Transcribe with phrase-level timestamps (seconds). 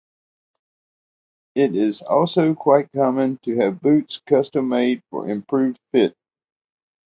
[1.53, 6.15] It is also quite common to have boots custom-made for improved fit.